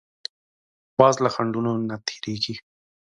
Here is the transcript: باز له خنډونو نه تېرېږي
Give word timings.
باز 0.99 1.15
له 1.23 1.29
خنډونو 1.35 1.71
نه 1.89 1.95
تېرېږي 2.07 2.55